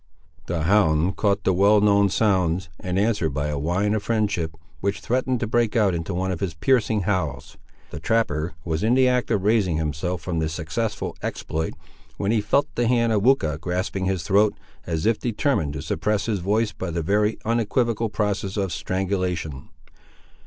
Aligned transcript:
The 0.47 0.63
hound 0.63 1.15
caught 1.15 1.43
the 1.43 1.53
well 1.53 1.79
known 1.79 2.09
sounds, 2.09 2.69
and 2.79 2.97
answered 2.97 3.35
by 3.35 3.49
a 3.49 3.59
whine 3.59 3.93
of 3.93 4.01
friendship, 4.01 4.55
which 4.79 4.99
threatened 4.99 5.39
to 5.41 5.45
break 5.45 5.75
out 5.75 5.93
into 5.93 6.15
one 6.15 6.31
of 6.31 6.39
his 6.39 6.55
piercing 6.55 7.01
howls. 7.01 7.55
The 7.91 7.99
trapper 7.99 8.55
was 8.65 8.81
in 8.81 8.95
the 8.95 9.07
act 9.07 9.29
of 9.29 9.43
raising 9.43 9.77
himself 9.77 10.23
from 10.23 10.39
this 10.39 10.53
successful 10.53 11.15
exploit, 11.21 11.75
when 12.17 12.31
he 12.31 12.41
felt 12.41 12.67
the 12.73 12.87
hand 12.87 13.13
of 13.13 13.21
Weucha 13.21 13.59
grasping 13.59 14.05
his 14.05 14.23
throat, 14.23 14.55
as 14.87 15.05
if 15.05 15.19
determined 15.19 15.73
to 15.73 15.83
suppress 15.83 16.25
his 16.25 16.39
voice 16.39 16.71
by 16.71 16.89
the 16.89 17.03
very 17.03 17.37
unequivocal 17.45 18.09
process 18.09 18.57
of 18.57 18.73
strangulation. 18.73 19.69